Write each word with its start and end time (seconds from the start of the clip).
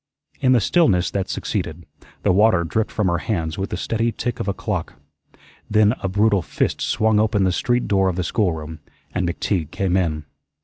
In 0.39 0.53
the 0.53 0.59
stillness 0.59 1.11
that 1.11 1.29
succeeded, 1.29 1.85
the 2.23 2.31
water 2.31 2.63
dripped 2.63 2.89
from 2.89 3.05
her 3.07 3.19
hands 3.19 3.59
with 3.59 3.69
the 3.69 3.77
steady 3.77 4.11
tick 4.11 4.39
of 4.39 4.47
a 4.47 4.51
clock. 4.55 4.93
Then 5.69 5.93
a 6.01 6.09
brutal 6.09 6.41
fist 6.41 6.81
swung 6.81 7.19
open 7.19 7.43
the 7.43 7.51
street 7.51 7.87
door 7.87 8.09
of 8.09 8.15
the 8.15 8.23
schoolroom 8.23 8.79
and 9.13 9.29
McTeague 9.29 9.69
came 9.69 9.95
in. 9.95 10.25